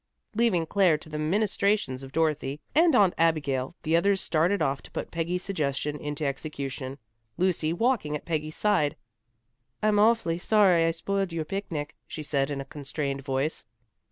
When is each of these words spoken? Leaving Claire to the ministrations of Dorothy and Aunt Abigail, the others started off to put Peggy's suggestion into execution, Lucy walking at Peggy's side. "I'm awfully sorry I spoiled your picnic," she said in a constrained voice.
Leaving 0.33 0.65
Claire 0.65 0.97
to 0.97 1.09
the 1.09 1.19
ministrations 1.19 2.01
of 2.01 2.11
Dorothy 2.11 2.59
and 2.73 2.95
Aunt 2.95 3.13
Abigail, 3.19 3.75
the 3.83 3.95
others 3.95 4.19
started 4.19 4.59
off 4.59 4.81
to 4.81 4.89
put 4.89 5.11
Peggy's 5.11 5.43
suggestion 5.43 5.95
into 5.99 6.25
execution, 6.25 6.97
Lucy 7.37 7.71
walking 7.71 8.15
at 8.15 8.25
Peggy's 8.25 8.55
side. 8.57 8.95
"I'm 9.83 9.99
awfully 9.99 10.39
sorry 10.39 10.85
I 10.85 10.89
spoiled 10.89 11.31
your 11.33 11.45
picnic," 11.45 11.95
she 12.07 12.23
said 12.23 12.49
in 12.49 12.59
a 12.59 12.65
constrained 12.65 13.21
voice. 13.21 13.63